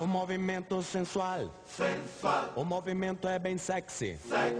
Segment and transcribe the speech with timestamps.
[0.00, 1.54] O movimento sensual.
[1.64, 2.52] Sensual.
[2.56, 4.16] O movimento é bem sexy.
[4.16, 4.56] Sexy.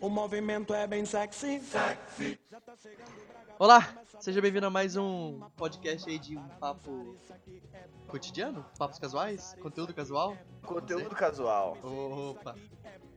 [0.00, 1.60] O movimento é bem sexy.
[1.60, 2.40] Sexy.
[3.56, 3.88] Olá,
[4.18, 7.16] seja bem-vindo a mais um podcast aí de um papo
[8.08, 10.36] cotidiano, papos casuais, conteúdo casual.
[10.62, 11.78] Conteúdo casual.
[11.80, 12.56] Opa.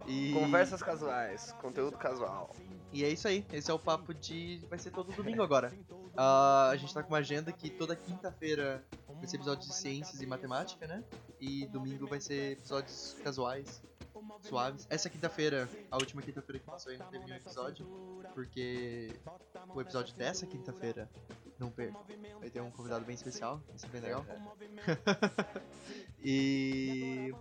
[0.06, 0.34] E...
[0.34, 2.56] Conversas casuais, conteúdo casual.
[2.92, 4.62] E é isso aí, esse é o papo de.
[4.70, 5.74] Vai ser todo domingo agora.
[5.90, 8.86] Uh, a gente tá com uma agenda que toda quinta-feira
[9.16, 11.04] vai ser episódio de ciências e matemática, né?
[11.40, 13.82] E domingo vai ser episódios casuais,
[14.42, 14.88] suaves.
[14.90, 17.86] Essa quinta-feira, a última quinta-feira que passou aí, não teve nenhum episódio,
[18.34, 19.10] porque
[19.74, 21.10] o episódio dessa quinta-feira,
[21.60, 21.98] não perca,
[22.40, 24.26] vai ter um convidado bem especial, vai ser bem legal.
[26.24, 27.34] e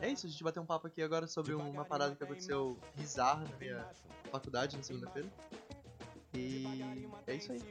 [0.00, 3.44] é isso, a gente bateu um papo aqui agora sobre uma parada que aconteceu bizarra
[3.44, 3.88] na minha
[4.30, 5.28] faculdade na segunda-feira.
[6.34, 7.62] E é isso aí.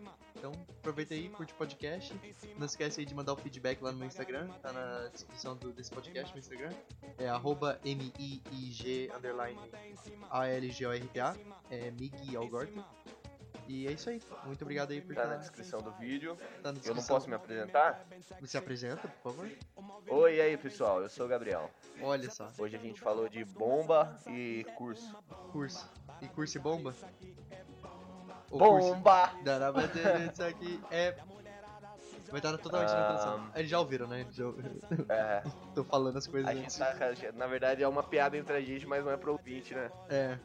[0.43, 2.13] Então aproveita aí, curte o podcast.
[2.57, 5.71] Não esquece aí de mandar o feedback lá no meu Instagram, tá na descrição do,
[5.71, 6.73] desse podcast no Instagram.
[7.17, 9.57] É arroba M-I-I-G underline
[10.29, 11.37] A-L-G-O-R-T-A.
[11.71, 12.83] É Mig Algorta.
[13.69, 14.21] E é isso aí.
[14.45, 16.35] Muito obrigado aí por Tá na descrição do vídeo.
[16.35, 17.15] tá na Eu não descrição.
[17.15, 18.05] posso me apresentar?
[18.41, 19.49] Você apresenta, por favor?
[20.09, 21.71] Oi, e aí pessoal, eu sou o Gabriel.
[22.01, 22.51] Olha só.
[22.57, 25.15] Hoje a gente falou de bomba e curso.
[25.53, 25.89] Curso.
[26.21, 26.93] E curso e bomba?
[28.53, 29.31] O Bomba!
[29.43, 31.15] Dará pra ter isso aqui é.
[32.29, 33.49] Vai estar totalmente na.
[33.53, 33.59] Ah.
[33.59, 34.21] Eles já ouviram, né?
[34.21, 34.45] Eles já...
[35.09, 35.43] É,
[35.75, 36.95] Tô falando as coisas a gente tá,
[37.35, 39.91] na verdade é uma piada entre a gente, mas não é pro ouvinte, né?
[40.09, 40.39] É.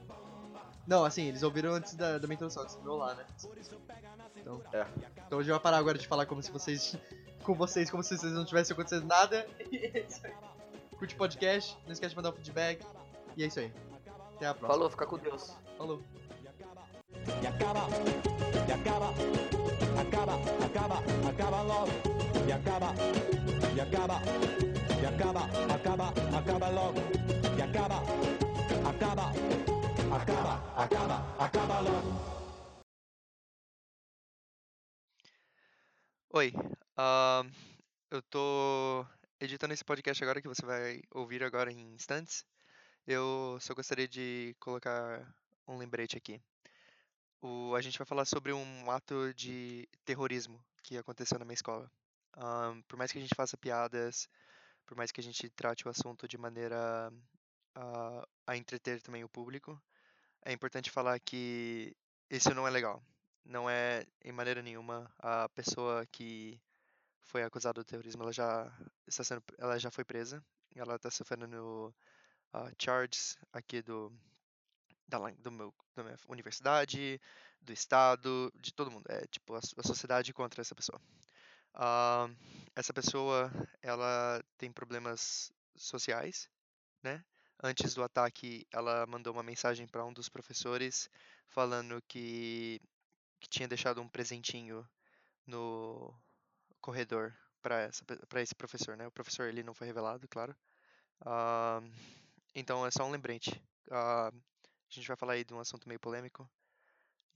[0.86, 3.24] Não, assim, eles ouviram antes da, da minha introdução, que você viu lá, né?
[4.36, 4.86] Então, É.
[5.26, 6.96] então a gente vai parar agora de falar como se vocês.
[7.44, 9.46] Com vocês, como se vocês não tivessem acontecido nada.
[9.72, 10.34] E é isso aí.
[10.98, 12.84] Curte o podcast, não esquece de mandar um feedback.
[13.36, 13.72] E é isso aí.
[14.34, 14.68] Até a próxima.
[14.68, 15.56] Falou, fica com Deus.
[15.78, 16.02] Falou.
[17.42, 17.88] E acaba.
[18.68, 19.08] E acaba.
[20.00, 20.34] Acaba.
[20.64, 20.98] Acaba.
[21.28, 21.92] Acaba logo.
[22.46, 22.94] E acaba.
[23.76, 24.20] E acaba.
[25.00, 25.42] E acaba.
[25.74, 26.08] Acaba.
[26.38, 27.00] Acaba logo.
[27.56, 28.02] E acaba.
[28.90, 29.32] Acaba.
[30.16, 30.54] Acaba.
[30.76, 31.16] Acaba.
[31.38, 32.38] Acaba logo.
[36.30, 36.52] Oi,
[36.96, 37.50] ahn,
[38.10, 39.04] eu tô
[39.40, 42.44] editando esse podcast agora que você vai ouvir agora em instantes.
[43.06, 45.26] Eu só gostaria de colocar
[45.66, 46.40] um lembrete aqui.
[47.40, 51.90] O, a gente vai falar sobre um ato de terrorismo que aconteceu na minha escola.
[52.36, 54.28] Ahn, por mais que a gente faça piadas,
[54.86, 57.12] por mais que a gente trate o assunto de maneira
[57.74, 59.80] a, a entreter também o público,
[60.44, 61.96] é importante falar que
[62.30, 63.02] isso não é legal
[63.48, 66.60] não é em maneira nenhuma a pessoa que
[67.22, 68.70] foi acusada do terrorismo ela já
[69.06, 70.44] está sendo ela já foi presa
[70.76, 71.94] ela está sofrendo
[72.52, 74.12] ah, charges aqui do
[75.08, 77.20] da, do meu da minha universidade
[77.60, 81.00] do estado de todo mundo é tipo a, a sociedade contra essa pessoa
[81.74, 82.28] Ah,
[82.76, 83.50] essa pessoa
[83.82, 86.48] ela tem problemas sociais
[87.02, 87.24] né
[87.62, 91.10] antes do ataque ela mandou uma mensagem para um dos professores
[91.48, 92.80] falando que
[93.40, 94.86] que tinha deixado um presentinho
[95.46, 96.14] no
[96.80, 97.90] corredor para
[98.42, 99.06] esse professor, né?
[99.06, 100.56] O professor ele não foi revelado, claro.
[101.24, 101.80] Ah,
[102.54, 103.62] então é só um lembrete.
[103.90, 104.32] Ah,
[104.90, 106.48] a gente vai falar aí de um assunto meio polêmico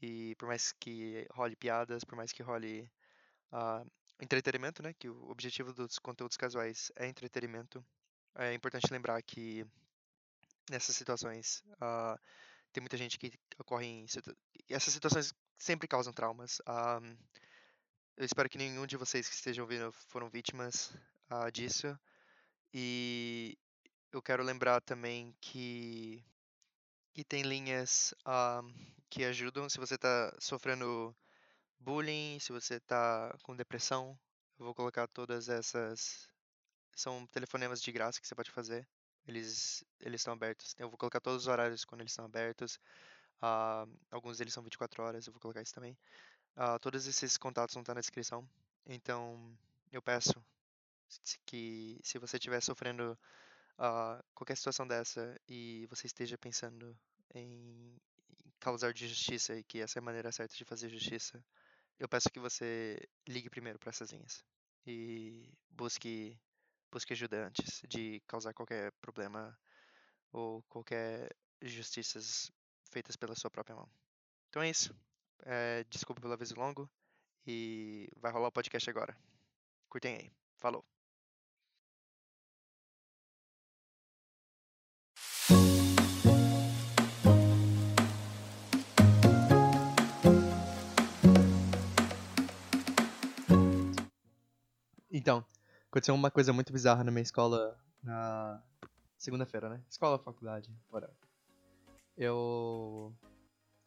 [0.00, 2.90] e por mais que role piadas, por mais que role
[3.52, 3.84] ah,
[4.20, 4.92] entretenimento, né?
[4.94, 7.84] Que o objetivo dos conteúdos casuais é entretenimento.
[8.36, 9.66] É importante lembrar que
[10.70, 12.18] nessas situações ah,
[12.72, 14.06] tem muita gente que ocorre em
[14.68, 16.60] essas situações sempre causam traumas.
[16.66, 17.16] Ahm,
[18.16, 20.92] eu espero que nenhum de vocês que estejam ouvindo foram vítimas
[21.52, 21.98] disso.
[22.74, 23.56] E
[24.12, 26.24] eu quero lembrar também que,
[27.12, 28.70] que tem linhas ahm,
[29.10, 31.14] que ajudam se você está sofrendo
[31.80, 34.18] bullying, se você está com depressão.
[34.58, 36.28] Eu vou colocar todas essas.
[36.96, 38.86] São telefonemas de graça que você pode fazer.
[39.26, 40.74] Eles eles estão abertos.
[40.78, 42.78] Eu vou colocar todos os horários quando eles estão abertos.
[43.42, 45.96] Ah, alguns deles são 24 horas, eu vou colocar isso também.
[46.56, 48.48] Ah, todos esses contatos vão estar na descrição.
[48.86, 49.56] Então,
[49.92, 50.34] eu peço
[51.46, 53.18] que se você estiver sofrendo
[53.78, 56.96] ah, qualquer situação dessa e você esteja pensando
[57.34, 57.96] em
[58.60, 61.44] causar justiça e que essa é a maneira certa de fazer justiça,
[61.98, 64.44] eu peço que você ligue primeiro para essas linhas
[64.86, 66.38] e busque
[66.90, 69.58] busque ajuda antes de causar qualquer problema
[70.32, 72.50] ou qualquer injustiças
[72.90, 73.88] feitas pela sua própria mão.
[74.48, 74.94] Então é isso.
[75.44, 76.88] É, desculpa pelo aviso longo
[77.46, 79.16] e vai rolar o podcast agora.
[79.88, 80.32] Curtem aí.
[80.58, 80.91] Falou.
[95.22, 95.46] Então,
[95.88, 98.60] Aconteceu uma coisa muito bizarra na minha escola na
[99.16, 99.80] segunda-feira, né?
[99.88, 101.14] Escola, faculdade, whatever.
[102.16, 103.14] Eu.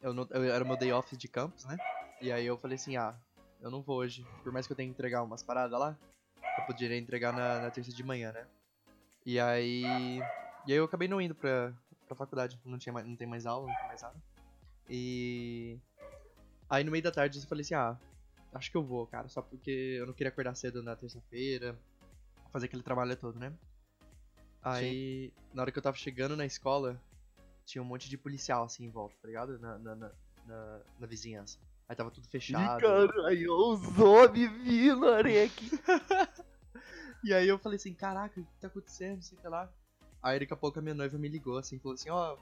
[0.00, 1.76] Eu, não, eu era meu day off de campus, né?
[2.22, 3.14] E aí eu falei assim: ah,
[3.60, 4.24] eu não vou hoje.
[4.42, 5.98] Por mais que eu tenha que entregar umas paradas lá,
[6.56, 8.46] eu poderia entregar na, na terça de manhã, né?
[9.26, 10.22] E aí.
[10.64, 11.74] E aí eu acabei não indo pra,
[12.06, 12.58] pra faculdade.
[12.64, 14.16] Não, tinha mais, não tem mais aula, não tem mais nada.
[14.88, 15.76] E.
[16.70, 17.98] Aí no meio da tarde eu falei assim: ah,
[18.52, 19.28] acho que eu vou, cara.
[19.28, 21.78] Só porque eu não queria acordar cedo na terça-feira.
[22.52, 23.52] Fazer aquele trabalho todo, né?
[24.62, 25.32] Aí, Sim.
[25.54, 27.00] na hora que eu tava chegando na escola,
[27.64, 29.58] tinha um monte de policial assim em volta, tá ligado?
[29.58, 30.12] Na, na, na,
[30.46, 31.58] na, na vizinhança.
[31.88, 32.80] Aí tava tudo fechado.
[32.80, 35.70] Caralho, os homens vindo, Arek.
[37.22, 39.16] e aí eu falei assim, caraca, o que tá acontecendo?
[39.16, 39.72] Não sei o que lá.
[40.22, 42.38] Aí daqui a pouco a minha noiva me ligou assim, falou assim, ó, oh,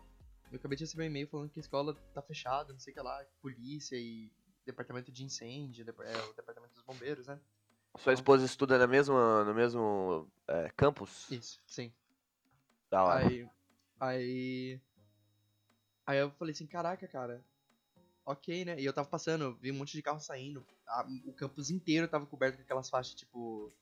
[0.50, 2.96] eu acabei de receber um e-mail falando que a escola tá fechada, não sei o
[2.96, 4.30] que lá, polícia e
[4.64, 7.38] departamento de incêndio, é, o departamento dos bombeiros, né?
[7.99, 11.31] Sua esposa estuda na mesma, no mesmo é, campus?
[11.31, 11.93] Isso, sim.
[12.90, 13.26] Da hora.
[13.26, 13.49] Aí,
[14.00, 14.81] aí,
[16.06, 17.44] aí eu falei assim, caraca, cara,
[18.26, 18.81] ok, né?
[18.81, 20.66] E eu tava passando, vi um monte de carro saindo.
[20.87, 23.72] A, o campus inteiro tava coberto com aquelas faixas, tipo,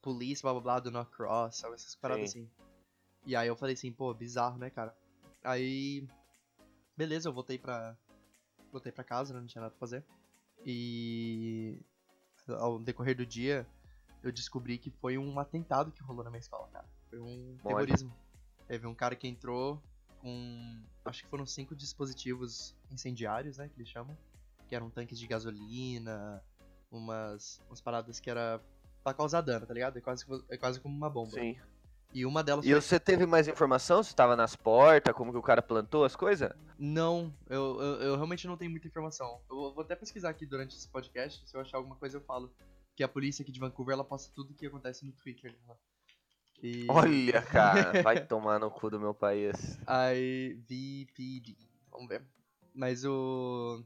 [0.00, 1.64] polícia, blá blá blá, do no cross?
[1.64, 2.42] Essas paradas Sim.
[2.42, 2.50] assim.
[3.26, 4.96] E aí eu falei assim, pô, bizarro, né, cara?
[5.42, 6.06] Aí,
[6.96, 7.96] beleza, eu voltei pra,
[8.70, 9.40] voltei pra casa, né?
[9.40, 10.04] não tinha nada pra fazer.
[10.64, 11.80] E
[12.58, 13.66] ao decorrer do dia,
[14.22, 16.86] eu descobri que foi um atentado que rolou na minha escola, cara.
[17.10, 18.14] Foi um terrorismo.
[18.66, 19.80] Teve um cara que entrou
[20.20, 20.82] com.
[21.04, 23.68] Acho que foram cinco dispositivos incendiários, né?
[23.68, 24.16] Que eles chamam.
[24.68, 26.42] Que eram tanques de gasolina,
[26.90, 28.60] umas, umas paradas que era
[29.02, 29.96] pra causar dano, tá ligado?
[29.96, 31.30] É quase, é quase como uma bomba.
[31.30, 31.56] Sim.
[32.12, 32.80] E uma delas E foi...
[32.80, 34.02] você teve mais informação?
[34.02, 35.14] Você tava nas portas?
[35.14, 36.52] Como que o cara plantou as coisas?
[36.78, 39.40] Não, eu, eu, eu, realmente não tenho muita informação.
[39.50, 41.42] Eu vou até pesquisar aqui durante esse podcast.
[41.48, 42.54] Se eu achar alguma coisa, eu falo.
[42.94, 45.56] Que a polícia aqui de Vancouver, ela posta tudo o que acontece no Twitter.
[45.66, 45.74] Né?
[46.62, 46.86] E...
[46.90, 49.78] Olha, cara, vai tomar no cu do meu país.
[49.86, 51.56] Aí, VPD.
[51.90, 52.22] Vamos ver.
[52.72, 53.82] Mas o.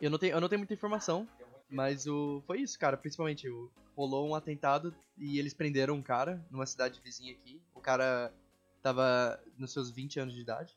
[0.00, 1.28] Eu não tenho, eu não tenho muita informação.
[1.68, 2.42] Mas o.
[2.46, 2.96] Foi isso, cara.
[2.96, 3.70] Principalmente, o...
[3.94, 7.60] rolou um atentado e eles prenderam um cara numa cidade vizinha aqui.
[7.74, 8.32] O cara
[8.82, 10.74] tava nos seus 20 anos de idade.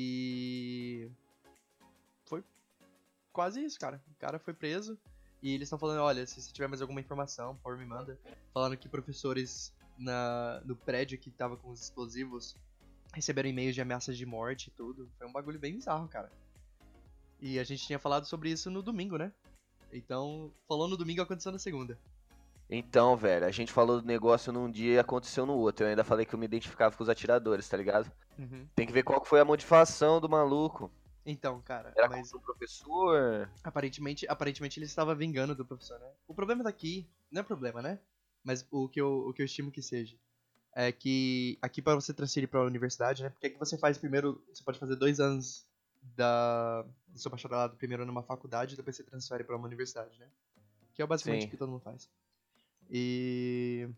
[0.00, 1.10] E.
[2.26, 2.44] Foi
[3.32, 4.00] quase isso, cara.
[4.12, 4.96] O cara foi preso.
[5.42, 8.16] E eles estão falando, olha, se você tiver mais alguma informação, por me manda.
[8.54, 12.56] Falando que professores na, no prédio que tava com os explosivos
[13.12, 15.10] receberam e-mails de ameaças de morte e tudo.
[15.18, 16.30] Foi um bagulho bem bizarro, cara.
[17.40, 19.32] E a gente tinha falado sobre isso no domingo, né?
[19.92, 21.98] Então, falou no domingo, aconteceu na segunda.
[22.70, 25.84] Então, velho, a gente falou do negócio num dia e aconteceu no outro.
[25.86, 28.10] Eu ainda falei que eu me identificava com os atiradores, tá ligado?
[28.38, 28.66] Uhum.
[28.74, 30.90] Tem que ver qual foi a motivação do maluco.
[31.24, 31.92] Então, cara.
[31.96, 33.50] Era mas o professor?
[33.64, 36.10] Aparentemente, aparentemente ele estava vingando do professor, né?
[36.26, 37.98] O problema daqui, não é problema, né?
[38.44, 40.16] Mas o que eu, o que eu estimo que seja
[40.74, 43.30] é que aqui para você transferir para a universidade, né?
[43.30, 45.66] Porque aqui você faz primeiro, você pode fazer dois anos
[46.16, 50.28] da do seu bacharelado primeiro numa faculdade, depois você transfere para uma universidade, né?
[50.94, 52.08] Que é basicamente o que todo mundo faz.
[52.90, 53.88] E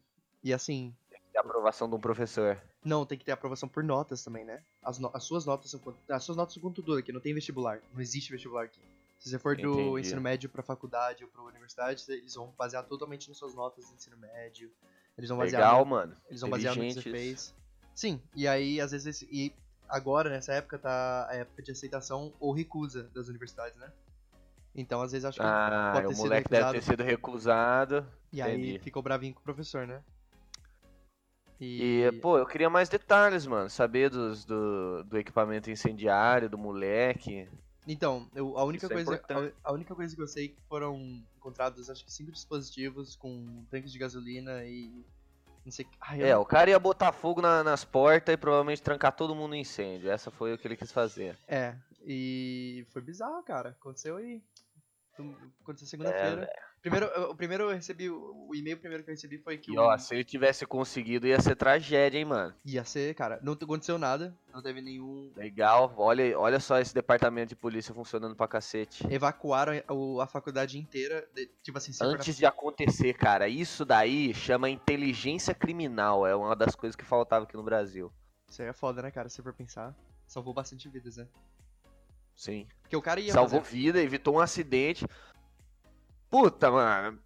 [0.43, 2.61] e assim, tem que ter aprovação de um professor.
[2.85, 4.63] Não, tem que ter aprovação por notas também, né?
[4.83, 7.81] As, no as suas notas são as suas notas são tudo aqui, não tem vestibular,
[7.93, 8.81] não existe vestibular aqui.
[9.19, 10.01] Se você for do Entendi.
[10.01, 13.95] ensino médio para faculdade ou para universidade, eles vão basear totalmente nas suas notas do
[13.95, 14.73] ensino médio.
[15.17, 16.17] Eles vão basear Legal, no, mano.
[16.27, 17.55] Eles vão basear no que você fez.
[17.95, 19.55] Sim, e aí às vezes e
[19.87, 23.93] agora nessa época tá a época de aceitação ou recusa das universidades, né?
[24.75, 26.73] Então às vezes acho que ah, pode ter o sido moleque recusado.
[26.73, 28.07] deve ter sido recusado.
[28.33, 28.73] E Entendi.
[28.73, 30.01] aí ficou bravinho com o professor, né?
[31.61, 32.05] E...
[32.05, 33.69] e, pô, eu queria mais detalhes, mano.
[33.69, 37.47] Saber dos, do, do equipamento incendiário, do moleque.
[37.87, 40.47] Então, eu, a, única Isso é coisa, é a, a, única coisa que eu sei
[40.47, 45.05] é que foram encontrados, acho que cinco dispositivos com tanques de gasolina e.
[45.65, 45.87] Não sei.
[46.01, 49.51] Ai, é, o cara ia botar fogo na, nas portas e provavelmente trancar todo mundo
[49.51, 50.11] no incêndio.
[50.11, 51.37] Essa foi o que ele quis fazer.
[51.47, 53.71] É, e foi bizarro, cara.
[53.71, 54.43] Aconteceu aí.
[55.61, 56.45] Aconteceu segunda-feira.
[56.45, 59.79] É, Primeiro, o primeiro eu recebi, o e-mail primeiro que eu recebi foi que e,
[59.79, 59.83] o...
[59.83, 62.55] ó, se ele tivesse conseguido ia ser tragédia, hein, mano.
[62.65, 63.39] Ia ser, cara.
[63.43, 65.31] Não aconteceu nada, não teve nenhum...
[65.37, 69.07] Legal, olha, olha só esse departamento de polícia funcionando pra cacete.
[69.13, 71.93] Evacuaram a, a faculdade inteira, de, tipo assim...
[72.01, 77.45] Antes de acontecer, cara, isso daí chama inteligência criminal, é uma das coisas que faltava
[77.45, 78.11] aqui no Brasil.
[78.49, 79.95] Isso aí é foda, né, cara, se for pensar.
[80.27, 81.29] Salvou bastante vidas, né?
[82.41, 82.67] Sim.
[82.81, 83.77] Porque o cara ia Salvou fazer...
[83.77, 85.07] vida, evitou um acidente.
[86.31, 87.19] Puta, mano.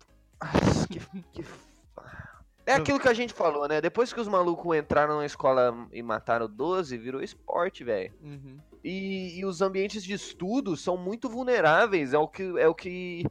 [0.90, 0.98] Que,
[1.32, 1.48] que...
[2.66, 3.80] É aquilo que a gente falou, né?
[3.80, 8.12] Depois que os malucos entraram na escola e mataram 12, virou esporte, velho.
[8.20, 8.58] Uhum.
[8.82, 12.12] E, e, os ambientes de estudo são muito vulneráveis.
[12.12, 12.42] É o que.
[12.58, 13.24] É o que...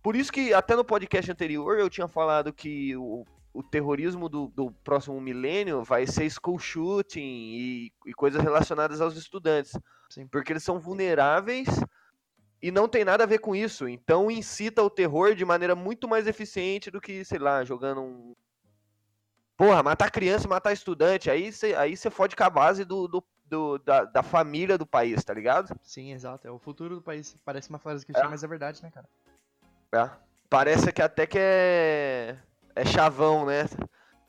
[0.00, 4.46] Por isso que até no podcast anterior eu tinha falado que o, o terrorismo do,
[4.54, 9.72] do próximo milênio vai ser school shooting e, e coisas relacionadas aos estudantes.
[10.08, 10.26] Sim.
[10.26, 11.68] Porque eles são vulneráveis
[12.62, 13.88] e não tem nada a ver com isso.
[13.88, 18.34] Então incita o terror de maneira muito mais eficiente do que, sei lá, jogando um.
[19.56, 21.30] Porra, matar criança matar estudante.
[21.30, 24.86] Aí você aí cê fode com a base do, do, do- da, da família do
[24.86, 25.76] país, tá ligado?
[25.82, 26.46] Sim, exato.
[26.46, 27.36] É o futuro do país.
[27.44, 28.28] Parece uma frase que É.
[28.28, 29.08] mas é verdade, né, cara?
[29.92, 30.10] É.
[30.48, 32.36] Parece que até que é.
[32.74, 33.64] É chavão, né?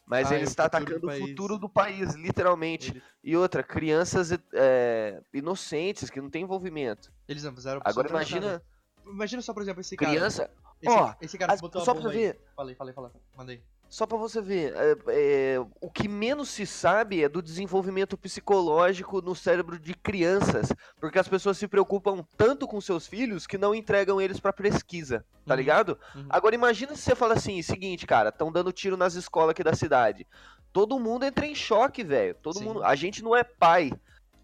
[0.10, 2.90] Mas Ah, ele está atacando o futuro do país, literalmente.
[2.90, 7.14] Ele- E outra, crianças é, inocentes, que não tem envolvimento.
[7.28, 8.60] eles não fizeram Agora imagina.
[9.06, 10.12] Imagina só, por exemplo, esse cara.
[10.12, 10.50] criança.
[10.82, 13.12] Esse, Ó, esse cara as- botou só pra ver, Falei, falei, falei.
[13.38, 13.64] Mandei.
[13.90, 19.20] Só pra você ver, é, é, o que menos se sabe é do desenvolvimento psicológico
[19.20, 23.74] no cérebro de crianças, porque as pessoas se preocupam tanto com seus filhos que não
[23.74, 25.98] entregam eles pra pesquisa, tá Uhum, ligado?
[26.16, 26.28] uhum.
[26.30, 29.74] Agora imagina se você fala assim, seguinte, cara, estão dando tiro nas escolas aqui da
[29.74, 30.28] cidade.
[30.72, 32.36] Todo mundo entra em choque, velho.
[32.36, 32.66] Todo Sim.
[32.66, 33.92] mundo, a gente não é pai,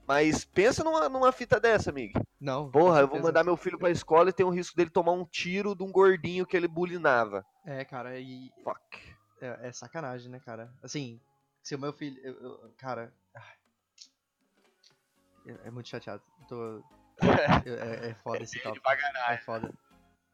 [0.08, 2.20] mas pensa numa, numa fita dessa, amigo.
[2.42, 2.72] Não.
[2.72, 5.24] Porra, eu vou mandar meu filho pra escola e tem o risco dele tomar um
[5.24, 7.46] tiro de um gordinho que ele bulinava.
[7.64, 8.50] É, cara, e.
[8.64, 9.15] Fuck.
[9.42, 10.74] É, é sacanagem, né, cara?
[10.82, 11.20] Assim,
[11.62, 12.20] se o meu filho.
[12.24, 13.14] eu- eu- cara.
[15.46, 16.22] É, é muito chateado.
[16.48, 16.84] Tô.
[17.66, 18.86] é, é foda esse tópico.
[19.30, 19.74] É foda.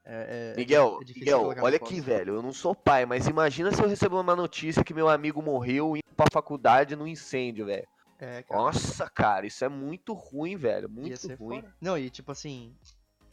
[0.03, 2.35] É, é- Miguel, é Miguel, olha aqui, velho.
[2.35, 5.95] Eu não sou pai, mas imagina se eu receber uma notícia que meu amigo morreu
[5.95, 7.87] indo pra faculdade num incêndio, velho.
[8.17, 8.61] É, cara.
[8.61, 10.89] Nossa, cara, isso é muito ruim, velho.
[10.89, 11.61] Muito ruim.
[11.61, 11.75] foda.
[11.79, 12.75] Não, e tipo assim.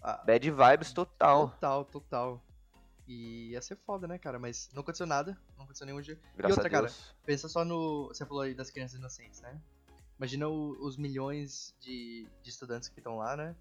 [0.02, 1.50] a- Bad vibes total.
[1.50, 2.42] Total, total.
[3.08, 4.38] E ia ser foda, né, cara?
[4.38, 5.36] Mas não aconteceu nada.
[5.56, 6.20] Não aconteceu nenhum dia.
[6.36, 6.92] Graças outra, a cara.
[7.24, 8.08] Pensa só no.
[8.08, 9.58] Você falou aí das crianças inocentes, né?
[10.18, 13.56] Imagina o- os milhões de, de estudantes que estão lá, né?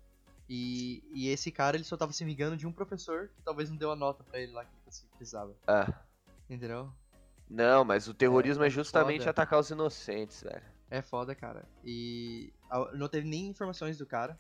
[0.50, 3.78] E, e esse cara, ele só tava se vingando de um professor que talvez não
[3.78, 4.82] deu a nota pra ele lá que ele
[5.18, 5.56] precisava.
[5.68, 5.94] Ah,
[6.50, 6.92] Entendeu?
[7.50, 9.30] não, mas o terrorismo é, é justamente foda.
[9.32, 10.66] atacar os inocentes, velho.
[10.90, 11.66] É foda, cara.
[11.84, 12.54] E
[12.94, 14.40] não teve nem informações do cara.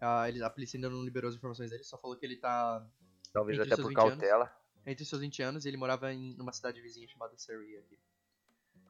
[0.00, 2.84] A, ele, a polícia ainda não liberou as informações dele, só falou que ele tá
[3.32, 4.10] Talvez até por 20 anos.
[4.10, 4.56] cautela.
[4.86, 7.98] entre seus 20 anos ele morava em numa cidade vizinha chamada Surrey aqui.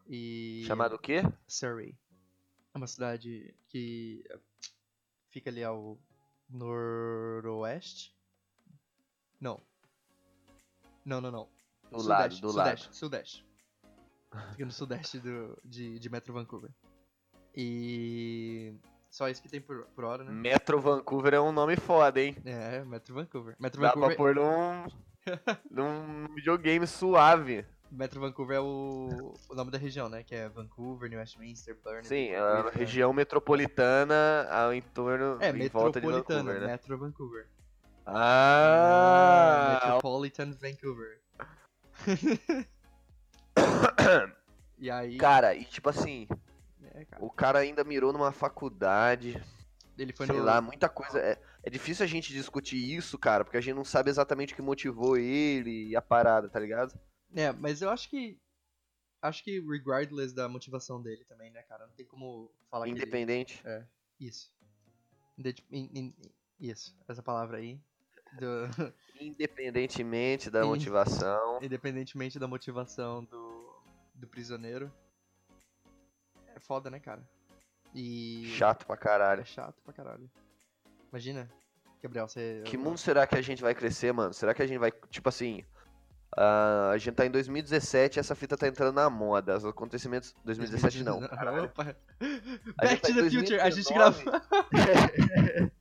[0.09, 0.64] E...
[0.66, 1.23] Chamado o quê?
[1.47, 1.97] Surrey.
[2.75, 4.25] É uma cidade que
[5.30, 5.99] fica ali ao
[6.49, 8.16] noroeste.
[9.40, 9.61] Não.
[11.04, 11.49] Não, não, não.
[11.90, 13.47] Do lado, Sudeste, do sudeste, Sudeste.
[14.50, 16.71] Fica no sudeste do, de, de Metro Vancouver.
[17.54, 18.75] E.
[19.11, 20.31] Só isso que tem por, por hora, né?
[20.31, 22.37] Metro Vancouver é um nome foda, hein?
[22.45, 23.57] É, Metro Vancouver.
[23.59, 24.87] Metro Dá Vancouver, pra pôr num,
[25.71, 27.65] num videogame suave.
[27.91, 30.23] Metro Vancouver é o, o nome da região, né?
[30.23, 32.07] Que é Vancouver, New Westminster, Burnaby.
[32.07, 36.67] Sim, é a região metropolitana ao entorno É, em volta de metropolitana, Vancouver, né?
[36.67, 37.49] Metro Vancouver.
[38.05, 39.81] Ah!
[39.85, 41.21] Metropolitan Vancouver.
[44.79, 46.29] e aí, Cara, e tipo assim,
[46.82, 49.42] é, cara, o cara ainda mirou numa faculdade,
[49.97, 51.18] ele foi sei no lá, muita coisa.
[51.18, 54.56] É, é difícil a gente discutir isso, cara, porque a gente não sabe exatamente o
[54.56, 56.99] que motivou ele e a parada, tá ligado?
[57.35, 58.38] É, mas eu acho que
[59.20, 63.00] acho que regardless da motivação dele também, né, cara, não tem como falar que ele...
[63.00, 63.62] Independente.
[64.20, 64.50] isso.
[65.37, 66.14] Inde- in- in-
[66.61, 67.80] isso, essa palavra aí.
[68.38, 68.68] Do-
[69.20, 71.58] Independentemente da motivação.
[71.62, 73.82] independentemente da motivação do,
[74.14, 74.92] do prisioneiro.
[76.59, 77.23] É foda, né, cara?
[77.95, 79.47] E Chato pra é caralho.
[79.47, 80.29] chato pra caralho.
[81.12, 81.49] Imagina,
[82.03, 84.35] Gabriel, você Que mundo será que a gente vai crescer, mano?
[84.35, 85.65] Será que a gente vai, tipo assim.
[86.37, 89.57] ah, a gente tá em 2017 e essa fita tá entrando na moda.
[89.57, 90.35] Os acontecimentos.
[90.45, 91.19] 2017 não.
[91.65, 91.97] Opa.
[92.77, 94.25] Back tá to em the Future, a gente 2019.
[94.25, 95.73] grava.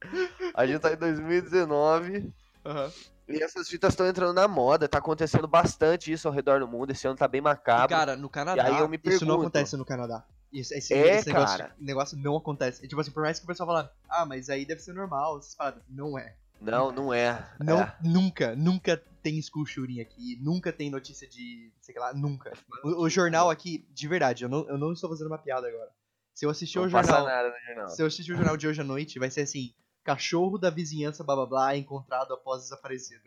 [0.53, 2.33] A gente tá em 2019
[2.65, 2.91] Aham.
[3.27, 4.87] e essas fitas estão entrando na moda.
[4.87, 6.91] Tá acontecendo bastante isso ao redor do mundo.
[6.91, 7.89] Esse ano tá bem E, macabro.
[7.89, 10.23] cara, no Canadá, me isso não pergunto- acontece no Canadá.
[10.51, 11.75] Isso, esse, É, esse negócio, cara.
[11.79, 12.83] negócio não acontece.
[12.83, 15.37] E, tipo assim, por mais que o pessoal fala, ah, mas aí deve ser normal,
[15.39, 15.83] essas paradas.
[15.89, 16.35] Não é.
[16.59, 17.47] Não, não é.
[17.59, 17.95] Não, É.
[18.01, 22.51] nunca, nunca tem school shooting aqui, nunca tem notícia de, sei lá, nunca.
[22.83, 25.91] O, o jornal aqui, de verdade, eu não, eu não estou fazendo uma piada agora.
[26.33, 27.89] Se eu assistir Não o jornal, nada no jornal.
[27.89, 29.73] se eu assistir o jornal de hoje à noite, vai ser assim,
[30.03, 33.21] cachorro da vizinhança blá blá blá encontrado após desaparecido.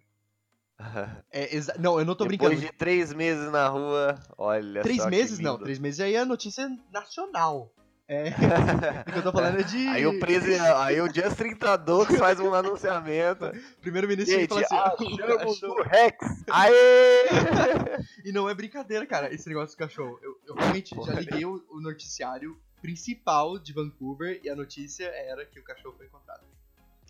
[1.32, 2.72] É, não, eu não tô Depois brincando.
[2.72, 7.72] de três meses na rua, olha Três meses não, três meses aí é notícia nacional.
[8.08, 8.30] É,
[9.06, 9.86] o que eu tô falando é de.
[9.86, 10.58] Aí o, presi...
[10.58, 13.52] aí o Justin Tradox faz um anunciamento.
[13.80, 14.74] Primeiro-ministro fala assim.
[14.74, 16.16] "O achamos cachorro-" o Rex!
[16.50, 17.28] Aê!
[18.24, 20.18] E não é brincadeira, cara, esse negócio do cachorro.
[20.22, 25.46] Eu, eu realmente já liguei o, o noticiário principal de Vancouver e a notícia era
[25.46, 26.42] que o cachorro foi encontrado.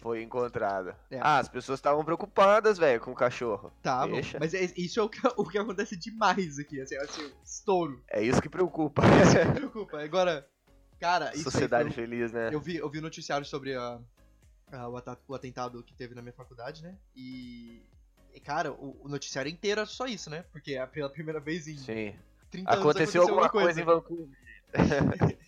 [0.01, 0.97] Foi encontrada.
[1.11, 1.19] É.
[1.21, 3.71] Ah, as pessoas estavam preocupadas, velho, com o cachorro.
[3.83, 4.15] Tá, bom.
[4.15, 4.39] Deixa.
[4.41, 8.03] Mas é- isso é o que, o que acontece demais aqui, assim, assim, estouro.
[8.09, 9.03] É isso que preocupa.
[9.03, 10.03] Não se preocupa.
[10.03, 10.49] Agora,
[10.99, 12.49] cara, isso Sociedade um- feliz, né?
[12.53, 14.01] Eu vi, eu vi um noticiário sobre a,
[14.73, 16.97] a- o, o atentado que teve na minha faculdade, né?
[17.15, 17.83] E,
[18.43, 20.45] cara, o, o noticiário inteiro é só isso, né?
[20.51, 22.15] Porque é pela primeira vez em Sim.
[22.51, 24.29] 30 anos Aconteceu alguma coisa em Vancouver.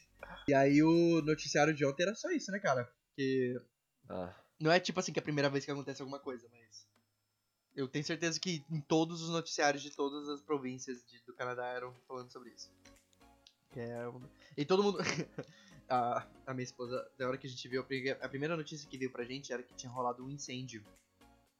[0.49, 2.85] E aí o noticiário de ontem era só isso, né, cara?
[3.07, 3.55] Porque
[4.09, 6.87] Ah, não é tipo assim que é a primeira vez que acontece alguma coisa, mas
[7.75, 11.67] eu tenho certeza que em todos os noticiários de todas as províncias de- do Canadá
[11.69, 12.71] eram falando sobre isso.
[13.73, 14.23] Que é um-
[14.57, 14.99] E todo mundo.
[15.89, 18.89] a, a minha esposa, da hora que a gente viu, a pri- a primeira notícia
[18.89, 20.85] que veio pra gente era que tinha rolado um incêndio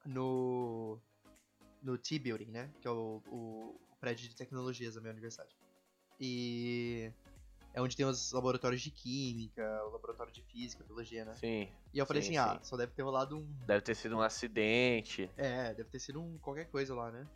[0.05, 0.99] no.
[1.83, 2.71] no T-Building, né?
[2.81, 3.37] Que é o, o,
[3.91, 5.55] o prédio de tecnologias da minha universidade.
[6.21, 7.11] E.
[7.75, 11.35] É onde tem os laboratórios de química, o laboratório de física, biologia, né?
[11.35, 11.69] sim.
[11.93, 12.65] E eu falei Sim, assim, ah, sim.
[12.65, 13.47] só deve ter rolado um.
[13.67, 15.31] Deve ter sido um acidente.
[15.37, 17.27] É, deve ter sido um qualquer coisa lá, né?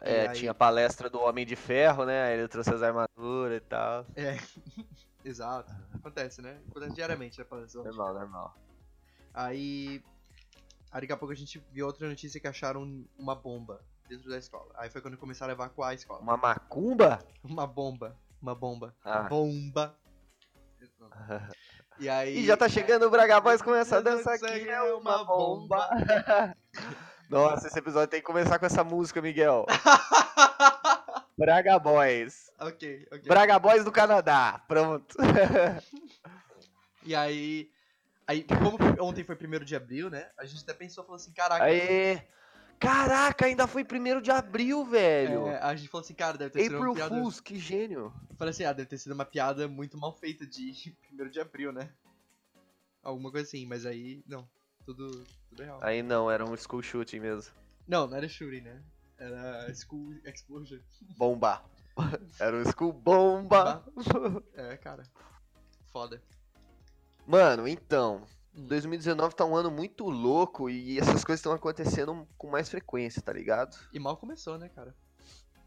[0.00, 2.24] É, aí- tinha palestra do Homem de Ferro, né?
[2.24, 4.06] Aí ele trouxe as armaduras e tal.
[4.14, 4.36] É.
[5.24, 5.72] Exato.
[5.94, 6.60] Acontece, né?
[6.70, 7.82] Acontece diariamente, né, palestra.
[7.82, 8.56] Normal, normal.
[9.32, 10.02] Aí.
[10.92, 14.38] Aí daqui a pouco a gente viu outra notícia que acharam uma bomba dentro da
[14.38, 14.72] escola.
[14.76, 16.20] Aí foi quando começaram a evacuar a escola.
[16.20, 17.18] Uma macumba?
[17.42, 18.16] Uma bomba.
[18.40, 18.94] Uma bomba.
[19.04, 19.22] Ah.
[19.22, 19.96] Bomba.
[21.98, 22.40] E aí.
[22.40, 24.68] E já tá chegando o Braga Boys com essa dança aí aqui.
[24.68, 25.88] é É uma bomba.
[27.30, 29.64] Nossa, esse episódio tem que começar com essa música, Miguel.
[31.38, 32.52] Braga Boys.
[32.60, 33.22] ok, ok.
[33.26, 34.62] Braga Boys do Canadá.
[34.68, 35.16] Pronto.
[37.02, 37.70] E aí.
[38.26, 40.28] Aí, como ontem foi 1 de abril, né?
[40.38, 41.64] A gente até pensou, falou assim, caraca.
[41.64, 42.20] Aê.
[42.78, 45.46] Caraca, ainda foi primeiro de abril, velho.
[45.48, 47.14] é, a gente falou assim, cara, deve ter sido uma April piada.
[47.14, 48.12] Fools, que gênio.
[48.28, 51.40] Eu falei assim, ah, deve ter sido uma piada muito mal feita de 1 de
[51.40, 51.90] abril, né?
[53.02, 54.48] Alguma coisa assim, mas aí, não.
[54.84, 55.78] Tudo, tudo real.
[55.82, 57.52] Aí não, era um school shooting mesmo.
[57.88, 58.82] Não, não era shooting, né?
[59.18, 60.78] Era School Explosion.
[61.16, 61.64] Bomba.
[62.38, 63.82] Era um school bomba.
[64.52, 65.02] É, cara.
[65.90, 66.22] Foda.
[67.26, 68.26] Mano, então.
[68.56, 73.32] 2019 tá um ano muito louco e essas coisas estão acontecendo com mais frequência, tá
[73.32, 73.76] ligado?
[73.92, 74.94] E mal começou, né, cara?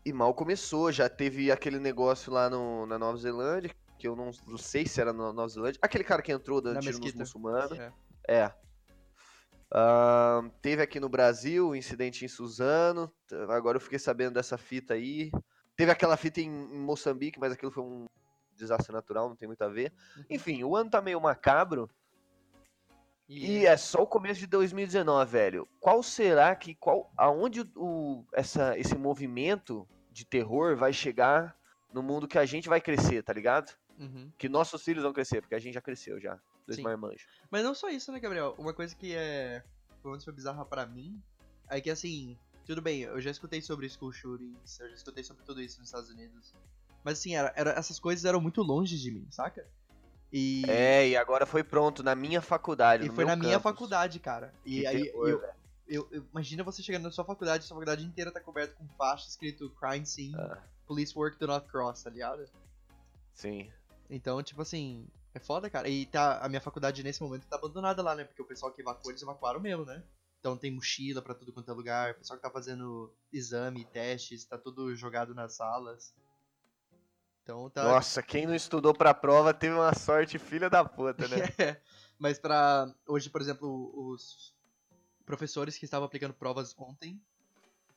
[0.03, 4.31] E mal começou, já teve aquele negócio lá no, na Nova Zelândia, que eu não,
[4.47, 5.79] não sei se era na Nova Zelândia.
[5.81, 7.19] Aquele cara que entrou dando tiro nos mesquita.
[7.19, 7.77] muçulmanos.
[7.77, 7.93] É.
[8.27, 8.53] É.
[10.61, 13.11] Teve aqui no Brasil o incidente em Suzano.
[13.49, 15.31] Agora eu fiquei sabendo dessa fita aí.
[15.75, 18.07] Teve aquela fita em, em Moçambique, mas aquilo foi um
[18.55, 19.93] desastre natural, não tem muito a ver.
[20.17, 20.23] Uhum.
[20.29, 21.89] Enfim, o ano tá meio macabro.
[23.29, 25.67] E, E é só o começo de 2019, velho.
[25.79, 26.73] Qual será que.
[26.75, 31.55] Qual, aonde o, essa, esse movimento de terror vai chegar
[31.93, 33.71] no mundo que a gente vai crescer, tá ligado?
[33.99, 34.31] Uhum.
[34.37, 36.39] Que nossos filhos vão crescer, porque a gente já cresceu já.
[36.65, 36.83] Dois Sim.
[36.83, 37.27] marmanjos.
[37.51, 38.55] Mas não só isso, né, Gabriel?
[38.57, 39.63] Uma coisa que é.
[40.01, 41.21] Pelo menos foi bizarra pra mim.
[41.69, 42.37] É que assim.
[42.65, 45.87] Tudo bem, eu já escutei sobre school shootings, eu já escutei sobre tudo isso nos
[45.87, 46.53] Estados Unidos.
[47.03, 49.65] Mas assim, era, era- essas coisas eram muito longe de mim, saca?
[50.31, 53.05] E, É, e agora foi pronto, na minha faculdade.
[53.05, 53.63] e foi na minha campus.
[53.63, 54.53] faculdade, cara.
[54.65, 55.41] E Que aí terror, eu,
[55.87, 59.27] eu, eu- imagina você chegando na sua faculdade, sua faculdade inteira tá coberta com faixa
[59.27, 62.45] escrito crime scene, Ah, police work do not cross, tá ligado?
[63.33, 63.71] sim.
[64.09, 65.87] Então, tipo assim, é foda, cara.
[65.87, 68.23] E tá, a minha faculdade nesse momento tá abandonada lá, né?
[68.23, 70.03] Porque o pessoal que evacuou, eles evacuaram mesmo, né?
[70.39, 74.45] Então tem mochila pra tudo quanto é lugar, o pessoal que tá fazendo exame, testes,
[74.45, 76.13] tá tudo jogado nas salas.
[77.49, 77.83] Então tá.
[77.83, 81.37] Nossa, quem não estudou pra prova teve uma sorte filha da puta, né?
[82.19, 82.93] Mas pra.
[83.07, 84.53] Hoje, por exemplo, os
[85.25, 87.19] professores que estavam aplicando provas ontem,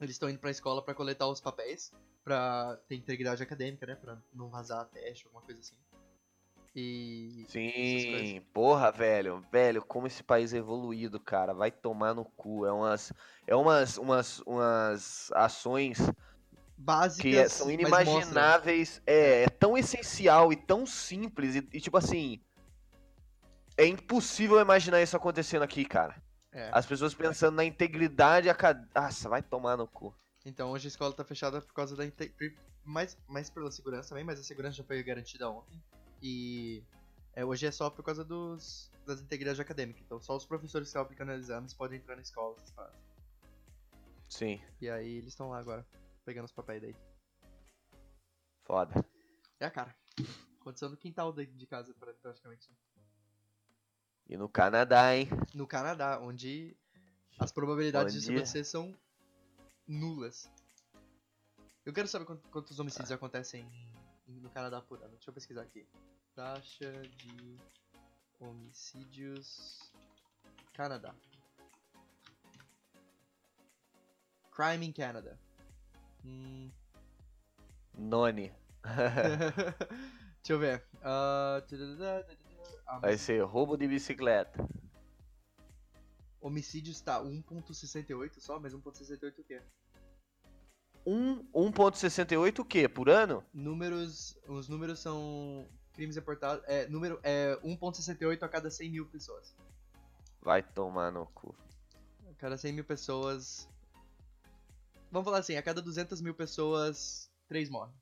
[0.01, 1.93] eles estão indo pra escola pra coletar os papéis,
[2.25, 3.95] pra ter integridade acadêmica, né?
[3.95, 5.77] Pra não vazar teste, alguma coisa assim.
[6.75, 7.45] E.
[7.47, 9.45] Sim, porra, velho.
[9.53, 11.53] Velho, como esse país é evoluído, cara.
[11.53, 12.65] Vai tomar no cu.
[12.65, 13.13] É umas,
[13.47, 15.99] é umas, umas, umas ações
[16.85, 17.23] Básicas.
[17.23, 19.01] que é- são inimagináveis.
[19.07, 21.55] É, é tão essencial e tão simples.
[21.57, 22.41] E, e, tipo assim.
[23.77, 26.21] É impossível imaginar isso acontecendo aqui, cara.
[26.53, 26.69] É.
[26.73, 28.91] As pessoas pensando na integridade acadêmica.
[29.01, 30.15] Nossa, vai tomar no cu.
[30.45, 32.35] Então hoje a escola tá fechada por causa da inte-
[32.85, 35.81] mais mais pela segurança também, mas a segurança já foi garantida ontem.
[36.21, 36.83] E
[37.35, 40.03] é, hoje é só por causa dos das integridades acadêmicas.
[40.05, 42.55] Então só os professores que estão aplicando exames podem entrar na escola.
[42.77, 42.97] paradas.
[44.29, 45.87] Sim, E aí eles estão lá agora,
[46.25, 46.97] pegando os papéis daí.
[48.65, 48.95] foda.
[49.61, 49.95] É a cara.
[50.61, 52.69] Aconteceu no quintal de de casa, pra- praticamente.
[54.29, 55.29] E no Canadá, hein?
[55.55, 56.77] No Canadá, onde
[57.39, 58.97] as probabilidades Onde- acontecer são
[59.87, 60.51] nulas.
[61.85, 63.67] Eu quero saber quant- quantos homicídios acontecem
[64.29, 65.11] em- no Canadá por ano.
[65.13, 65.87] Deixa eu pesquisar aqui.
[66.35, 67.59] Taxa de
[68.41, 69.93] homicídios
[70.73, 71.15] Canadá.
[74.53, 75.39] Crime in Canada.
[76.25, 76.71] Hum,
[77.95, 78.53] Noni.
[80.43, 80.85] Deixa eu ver.
[81.03, 81.63] Ah,
[83.01, 84.67] Vai ser roubo de bicicleta.
[86.41, 89.63] homicídio está 1.68 só, mas 1.68 o quê?
[91.07, 92.89] Um, 1.68 o quê?
[92.89, 93.45] Por ano?
[93.53, 99.55] Números, os números são crimes reportados, é, número é 1.68 a cada 100 mil pessoas.
[100.41, 101.55] Vai tomar no cu.
[102.29, 103.69] A cada 100 mil pessoas,
[105.13, 107.95] vamos falar assim, a cada 200 mil pessoas, 3 morrem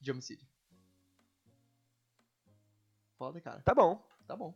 [0.00, 0.46] de homicídio.
[3.18, 3.60] Foda, cara.
[3.62, 4.02] Tá bom.
[4.26, 4.54] Tá bom.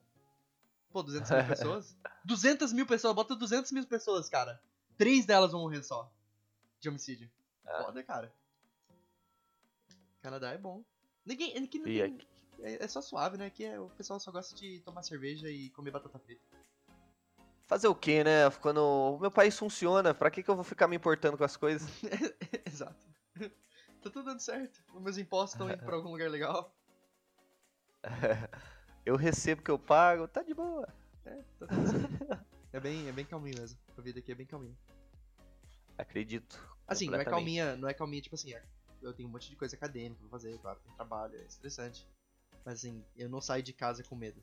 [0.90, 1.96] Pô, 200 mil pessoas?
[2.24, 4.60] 200 mil pessoas, bota 200 mil pessoas, cara.
[4.96, 6.10] Três delas vão morrer só.
[6.80, 7.30] De homicídio.
[7.64, 7.84] Ah.
[7.84, 8.32] Foda, cara.
[10.22, 10.84] Canadá é bom.
[11.24, 11.56] Ninguém.
[11.56, 12.28] Aqui não tem- aqui?
[12.60, 13.46] é, é só suave, né?
[13.46, 16.42] Aqui é, o pessoal só gosta de tomar cerveja e comer batata frita.
[17.66, 18.48] Fazer o quê, né?
[18.60, 21.56] Quando o meu país funciona, pra que, que eu vou ficar me importando com as
[21.56, 21.88] coisas?
[22.64, 23.06] Exato.
[23.38, 24.80] tá tudo dando certo.
[24.94, 26.72] Os meus impostos estão indo pra algum lugar legal.
[29.04, 30.92] Eu recebo o que eu pago, tá de boa.
[31.24, 32.46] É, tá tudo certo.
[32.72, 33.78] É bem, é bem calminho mesmo.
[33.96, 34.76] A vida aqui é bem calminha.
[35.96, 36.60] Acredito.
[36.88, 38.52] Assim, não é calminha, não é calminha, tipo assim,
[39.00, 42.06] eu tenho um monte de coisa acadêmica pra fazer, claro, tem trabalho, é estressante.
[42.64, 44.42] Mas assim, eu não saio de casa com medo.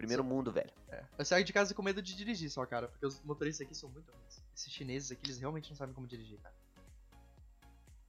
[0.00, 0.70] Primeiro mundo, velho.
[0.88, 1.04] É.
[1.18, 3.88] Eu saio de casa com medo de dirigir só, cara, porque os motoristas aqui são
[3.90, 4.42] muito ruins.
[4.54, 6.54] Esses chineses aqui, eles realmente não sabem como dirigir, cara.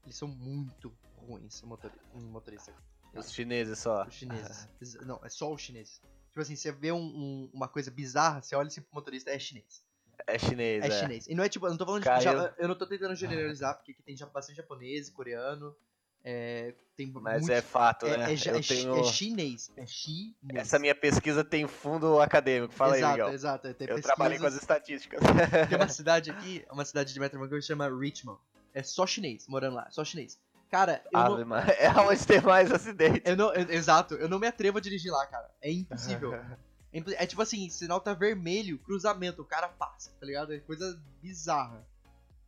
[0.06, 2.74] Eles são muito ruins, motori um motorista.
[3.14, 4.06] Os chineses só.
[4.06, 4.68] Os chineses.
[5.06, 6.02] Não, é só os chineses.
[6.30, 9.38] Tipo assim, você vê um- um- uma coisa bizarra, você olha assim pro motorista, é
[9.38, 9.84] chinês.
[10.26, 10.92] É chinês, É, é.
[11.02, 11.28] chinês.
[11.28, 12.20] E não é tipo, eu não tô falando Cara,
[12.54, 12.62] de.
[12.62, 15.76] eu- não tô tentando generalizar, porque aqui tem bastante japonês, coreano.
[16.24, 18.32] É, tem Mas muitos- é fato, é, né?
[18.32, 18.96] é é tenho...
[19.00, 19.72] é chinês.
[19.76, 20.32] É chinês.
[20.54, 22.74] Essa minha pesquisa tem fundo acadêmico.
[22.74, 23.34] Fala exato, aí, Miguel.
[23.34, 23.68] exato.
[23.68, 25.20] é, Eu trabalhei com as estatísticas.
[25.68, 28.40] Tem uma cidade aqui, uma cidade de Metro Vancouver que chama Richmond.
[28.74, 30.40] É só chinês morando lá, só chinês.
[30.70, 33.22] Cara, eu não, É onde tem mais acidente.
[33.26, 33.54] eu não.
[33.54, 35.50] eu- exato, eu não me atrevo a dirigir lá, cara.
[35.62, 36.32] É impossível.
[36.94, 40.54] Impo- é tipo assim, sinal tá vermelho, cruzamento, o cara passa, tá ligado?
[40.54, 41.86] É coisa bizarra.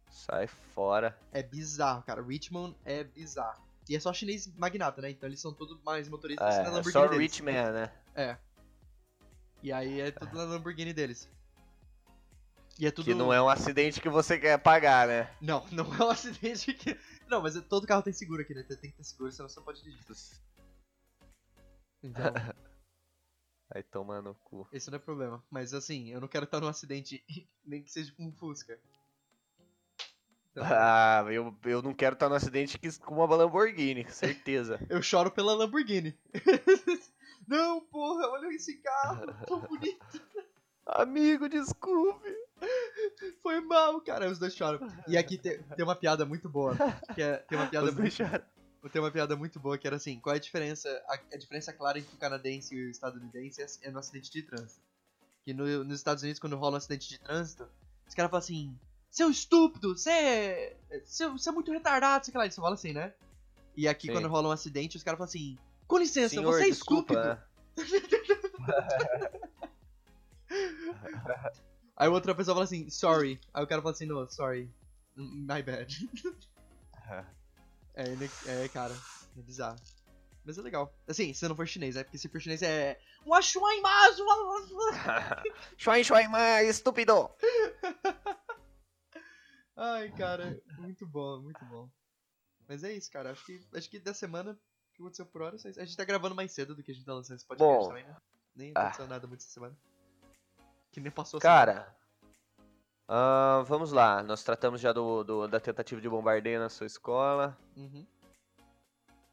[0.09, 1.17] Sai fora.
[1.31, 2.21] É bizarro, cara.
[2.21, 3.62] Richmond é bizarro.
[3.89, 5.10] E é só chinês magnata, né?
[5.12, 7.19] Então eles são todos mais motoristas na É, é Lamborghini só deles.
[7.19, 7.93] rich man, né?
[8.15, 8.38] É.
[9.62, 11.30] E aí é tudo na Lamborghini deles.
[12.80, 13.06] E é tudo.
[13.06, 15.36] Que não é um acidente que você quer pagar, né?
[15.41, 16.98] Não, não é um acidente que.
[17.28, 18.62] Não, mas é- todo carro tem seguro aqui, né?
[18.63, 20.06] Tem que ter seguro, senão você não pode dirigir.
[22.04, 22.22] Então,
[23.74, 24.67] Vai tomar no cu.
[24.72, 25.43] esse não é problema.
[25.50, 27.24] Mas assim, eu não quero estar num acidente,
[27.65, 28.80] nem que seja com um Fusca.
[30.58, 34.80] Ah, eu, eu não quero estar no acidente que- com uma Lamborghini, certeza.
[34.89, 36.16] eu choro pela Lamborghini.
[37.48, 40.22] não, porra, olha esse carro, tão bonito.
[40.86, 42.30] Amigo, desculpe.
[43.42, 44.30] Foi mal, cara.
[44.30, 44.86] Os dois choram.
[45.08, 46.76] E aqui tem, tem uma piada muito boa.
[47.16, 48.13] Que é, tem uma piada Os muito,
[48.92, 50.89] tem uma piada muito boa que era assim, qual é a diferença?
[51.08, 54.44] A, a diferença clara entre o canadense e o estadunidense é, é no acidente de
[54.44, 54.82] trânsito.
[55.44, 57.68] Que no- nos Estados Unidos, quando rola um acidente de trânsito,
[58.08, 58.78] os caras falam assim,
[59.13, 60.76] seu estúpido, você é.
[61.06, 63.13] Você é muito retardado, sei lá, eles falam assim, né?
[63.78, 64.13] E aqui, Sim.
[64.13, 65.56] quando rola um acidente, os caras falam assim,
[65.88, 67.38] com licença, Senhor, você é estúpido.
[71.95, 73.39] Aí outra pessoa fala assim, sorry.
[73.54, 74.67] Aí o cara fala assim, no, sorry.
[75.15, 76.10] My bad.
[77.93, 78.95] é, é, cara,
[79.38, 79.78] é bizarro.
[80.43, 80.91] Mas é legal.
[81.08, 82.04] Assim, se não for chinês, né?
[82.04, 82.99] Porque se for chinês é.
[83.26, 84.26] Um achuaimasu!
[85.78, 87.30] Shuai, shuai, estúpido.
[89.75, 91.89] Ai, cara, muito bom, muito bom.
[92.67, 93.31] Mas é isso, cara.
[93.31, 94.57] Acho que, acho que da semana
[94.93, 97.05] que aconteceu por hora, é a gente tá gravando mais cedo do que a gente
[97.05, 97.88] tá lançando esse podcast Bom.
[97.88, 98.15] também, né?
[98.55, 98.81] Nem Ah.
[98.83, 99.75] aconteceu nada muito essa semana.
[100.91, 101.95] Que nem passou Cara,
[103.07, 104.21] ah, vamos lá.
[104.21, 107.57] Nós tratamos já do, do- da tentativa de bombardeio na sua escola.
[107.75, 108.05] Uhum.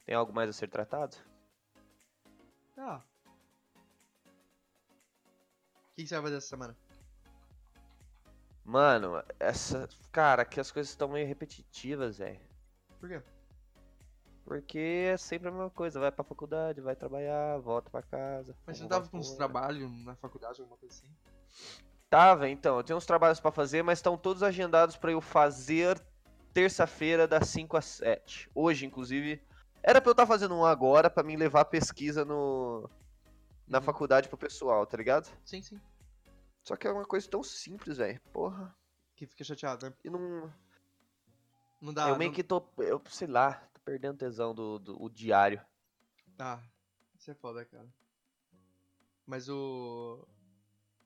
[0.07, 1.17] Tem algo mais a ser tratado?
[2.79, 3.03] Ah.
[5.93, 6.75] O que você vai fazer essa semana?
[8.65, 9.89] Mano, essa.
[10.13, 12.41] Cara, aqui as coisas estão meio repetitivas, velho.
[12.99, 13.23] Por quê?
[14.45, 16.01] Porque é sempre a mesma coisa.
[16.01, 18.57] Vai pra faculdade, vai trabalhar, volta pra casa.
[18.67, 21.09] Mas você tava com uns trabalhos na faculdade, alguma coisa assim?
[22.09, 22.77] Tava, então.
[22.77, 26.01] Eu tenho uns trabalhos pra fazer, mas estão todos agendados pra eu fazer
[26.53, 28.51] terça-feira, das 5 às 7.
[28.55, 29.41] Hoje, inclusive.
[29.83, 32.91] Era pra eu estar fazendo um agora pra mim levar a pesquisa no.
[33.67, 33.85] Na Uhum.
[33.85, 35.29] faculdade pro pessoal, tá ligado?
[35.45, 35.81] Sim, sim.
[36.63, 38.21] Só que é uma coisa tão simples, velho.
[38.33, 38.75] Porra.
[39.17, 39.95] Que fica chateado, né?
[40.05, 40.53] E não.
[41.81, 42.09] Não dá.
[42.09, 42.35] eu meio não...
[42.35, 42.63] que tô.
[42.79, 45.61] Eu sei lá, tô perdendo tesão do, do o diário.
[46.39, 46.61] Ah,
[47.19, 47.89] isso é foda, cara.
[49.27, 50.27] Mas o.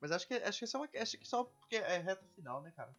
[0.00, 2.60] Mas acho que, acho que, é só uma, acho que só porque é reta final,
[2.60, 2.94] né, cara?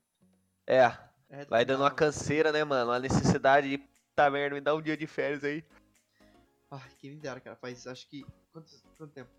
[0.65, 0.85] É,
[1.29, 1.95] É vai dando uma final.
[1.95, 2.91] canseira, né, mano?
[2.91, 3.95] Uma necessidade de.
[4.15, 5.63] Tá merda, me dá um dia de férias aí.
[6.71, 7.55] Ai, quem me dera, cara.
[7.55, 8.25] Faz, acho que.
[8.51, 9.29] Quanto, quanto tempo?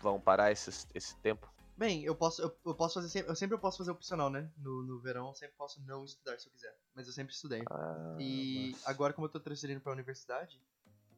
[0.01, 1.49] vão parar esse, esse tempo?
[1.77, 4.51] Bem, eu posso, eu, eu posso fazer sempre, eu sempre posso fazer opcional, né?
[4.57, 7.63] No, no verão eu sempre posso não estudar se eu quiser, mas eu sempre estudei.
[7.71, 8.89] Ah, E nossa.
[8.91, 10.61] agora como eu tô transferindo pra universidade,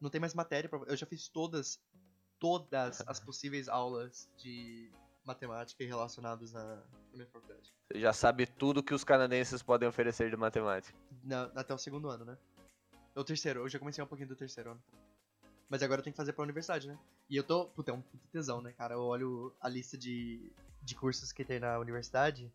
[0.00, 1.80] não tem mais matéria pra, eu já fiz todas
[2.38, 4.92] todas as possíveis aulas de
[5.26, 7.74] matemática e relacionadas na, na minha faculdade.
[7.92, 10.96] Você já sabe tudo que os canadenses podem oferecer de matemática.
[11.24, 12.38] Na- até o segundo ano, né?
[13.14, 14.82] Ou terceiro, eu já comecei um pouquinho do terceiro ano.
[15.68, 16.96] Mas agora eu tenho que fazer pra universidade, né?
[17.28, 18.94] E eu tô, puta, é um puta tesão, né, cara?
[18.94, 22.52] Eu olho a lista de, de cursos que tem na universidade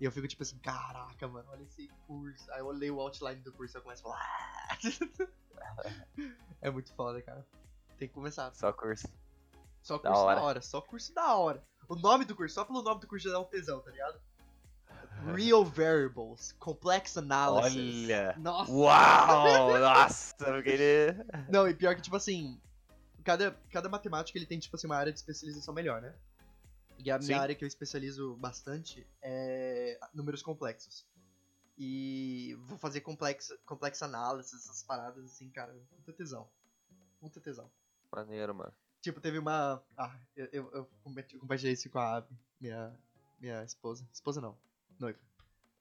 [0.00, 2.50] e eu fico tipo assim, caraca, mano, olha esse curso.
[2.52, 4.78] Aí eu leio o outline do curso e eu começo a falar.
[6.60, 7.44] é muito foda, cara.
[7.98, 8.54] Tem que começar.
[8.54, 9.08] Só curso.
[9.82, 10.42] Só Da curso da hora.
[10.42, 10.60] hora.
[10.60, 11.64] só curso da hora.
[11.92, 14.18] O nome do curso, só pelo nome do curso já dá um tesão, tá ligado?
[15.36, 18.04] Real Variables, Complex Analysis.
[18.04, 18.34] Olha.
[18.38, 18.72] Nossa!
[18.72, 19.76] Uau!
[19.78, 21.26] Nossa, eu queria.
[21.50, 22.58] Não, e pior que, tipo assim,
[23.22, 26.14] cada, cada matemático ele tem, tipo assim, uma área de especialização melhor, né?
[26.96, 27.42] E a minha Sim.
[27.42, 31.06] área que eu especializo bastante é números complexos.
[31.76, 36.48] E vou fazer complex, complex analysis, essas paradas assim, cara, muita tesão.
[37.20, 37.70] Muita tesão.
[38.10, 38.72] Maneiro, mano.
[39.02, 39.82] Tipo, teve uma.
[39.96, 40.88] Ah, eu, eu, eu
[41.40, 42.96] compartilhei- isso com a Abby, minha,
[43.40, 44.08] minha esposa.
[44.12, 44.56] Esposa não,
[44.98, 45.18] noiva.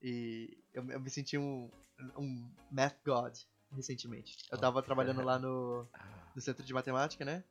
[0.01, 1.69] E eu, eu me senti um,
[2.17, 3.37] um math god
[3.71, 4.35] recentemente.
[4.51, 5.87] Eu tava trabalhando lá no,
[6.35, 7.43] no centro de matemática, né?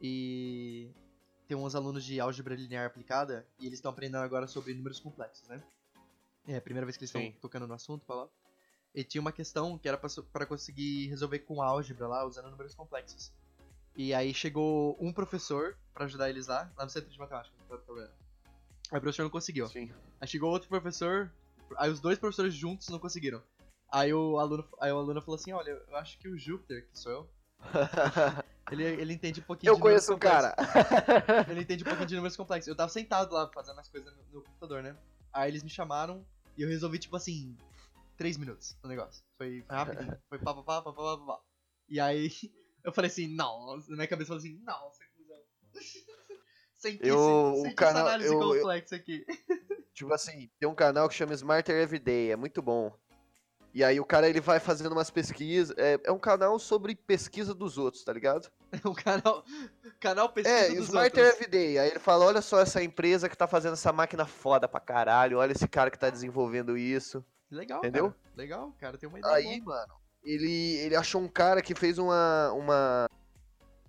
[0.00, 0.90] E
[1.48, 5.48] tem uns alunos de álgebra linear aplicada e eles estão aprendendo agora sobre números complexos,
[5.48, 5.62] né?
[6.46, 8.28] É a primeira vez que eles estão tocando no assunto pra lá.
[8.94, 13.32] E tinha uma questão que era pra conseguir resolver com álgebra lá, usando números complexos.
[13.98, 17.52] E aí chegou um professor pra ajudar eles lá, lá no centro de matemática.
[17.58, 18.12] não tava trabalhando.
[18.92, 19.66] Aí o professor não conseguiu.
[19.66, 19.92] Sim.
[20.20, 21.32] Aí chegou outro professor,
[21.76, 23.42] aí os dois professores juntos não conseguiram.
[23.90, 26.96] Aí o aluno, aí o aluno falou assim, olha, eu acho que o Júpiter, que
[26.96, 27.30] sou eu,
[28.70, 30.54] ele, ele entende um pouquinho Eu de números conheço um complexos.
[30.54, 31.44] cara.
[31.50, 32.68] Ele entende um pouquinho de números complexos.
[32.68, 34.96] Eu tava sentado lá fazendo as coisas no, no computador, né?
[35.32, 36.24] Aí eles me chamaram
[36.56, 37.56] e eu resolvi, tipo assim,
[38.16, 39.24] três minutos o negócio.
[39.36, 40.16] Foi, foi rapidinho.
[40.30, 41.40] Foi pá, pá, pá, pá, pá, pá, pá.
[41.88, 42.30] E aí
[42.84, 45.42] eu falei assim, nossa, na minha cabeça eu falei assim, nossa, cuzão.
[46.76, 49.24] Senti, Eu- esse- o senti canal- essa análise eu- eu- complexa aqui.
[49.94, 52.96] Tipo assim, tem um canal que chama Smarter Everyday, é muito bom.
[53.74, 55.76] E aí o cara ele vai fazendo umas pesquisas.
[55.76, 58.48] É, é um canal sobre pesquisa dos outros, tá ligado?
[58.84, 59.44] O canal,
[60.00, 61.40] canal pesquisa É, dos Smarter outros.
[61.40, 61.78] Everyday.
[61.78, 65.38] Aí ele fala: olha só essa empresa que tá fazendo essa máquina foda pra caralho,
[65.38, 67.24] olha esse cara que tá desenvolvendo isso.
[67.50, 68.10] Legal, Entendeu?
[68.12, 68.32] cara.
[68.36, 69.76] Legal, cara, tem uma ideia Aí, boa.
[69.76, 73.08] mano, ele, ele achou um cara que fez uma, uma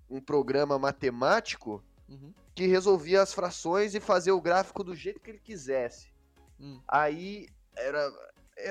[0.08, 2.34] um programa matemático Uhum.
[2.56, 6.12] que resolvia as frações e fazia o gráfico do jeito que ele quisesse.
[6.58, 6.80] Hum.
[6.88, 8.10] Aí era.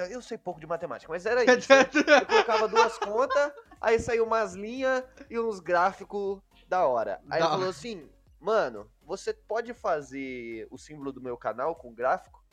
[0.10, 1.72] Eu sei pouco de matemática, mas era isso.
[1.72, 1.89] né?
[2.22, 7.22] Eu colocava duas contas, aí saiu umas linhas e uns gráficos da hora.
[7.30, 8.10] Aí Da ele falou assim,
[8.41, 12.43] mano, você pode fazer o símbolo do meu canal com gráfico?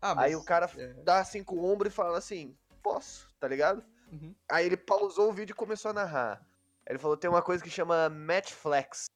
[0.00, 0.88] Ah, Aí o cara é.
[1.02, 3.82] dá assim com o ombro e fala assim, posso, tá ligado?
[4.12, 4.34] Uhum.
[4.50, 6.40] Aí ele pausou o vídeo e começou a narrar.
[6.86, 9.06] Aí ele falou, tem uma coisa que chama matchflex.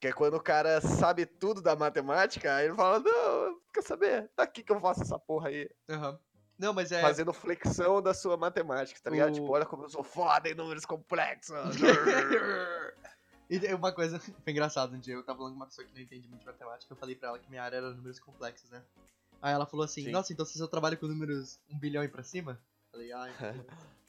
[0.00, 4.28] Que é quando o cara sabe tudo da matemática, aí ele fala, não, quer saber?
[4.34, 5.68] Tá aqui que eu faço essa porra aí.
[5.90, 6.18] Aham.
[6.58, 7.00] Não, mas é.
[7.00, 9.30] Fazendo flexão da sua matemática, tá ligado?
[9.30, 11.56] O- Tipo, olha como eu sou foda em números complexos.
[13.48, 15.94] e tem uma coisa foi engraçado um dia, eu tava falando com uma pessoa que
[15.94, 18.70] não entende muito de matemática, eu falei pra ela que minha área era números complexos,
[18.70, 18.82] né?
[19.42, 20.10] Aí ela falou assim, Sim.
[20.12, 22.60] nossa, então você só trabalha com números 1 bilhão e pra cima?
[22.92, 23.34] Eu Falei, ai,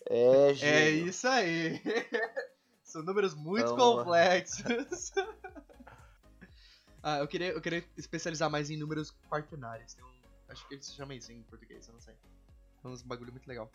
[0.10, 1.08] é, é gênio.
[1.08, 1.82] isso aí.
[2.84, 4.04] São números muito Vamos lá.
[4.04, 5.14] complexos.
[7.02, 9.96] ah, eu queria, eu queria especializar mais em números quaternários.
[10.02, 12.16] Um, acho que ele se chama isso em português, eu não sei.
[12.84, 13.72] É uns bagulho muito legal.